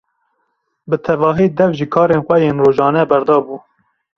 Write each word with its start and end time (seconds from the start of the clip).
Bi 0.89 0.97
tevahî 1.05 1.47
dev 1.57 1.71
ji 1.79 1.87
karên 1.93 2.21
xwe 2.27 2.37
yên 2.45 2.57
rojane 2.65 3.03
berdabû. 3.09 3.55